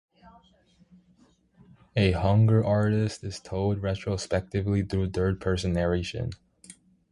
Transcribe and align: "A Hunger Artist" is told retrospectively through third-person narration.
"A 1.95 2.13
Hunger 2.13 2.65
Artist" 2.65 3.23
is 3.23 3.39
told 3.39 3.83
retrospectively 3.83 4.81
through 4.81 5.11
third-person 5.11 5.73
narration. 5.73 6.31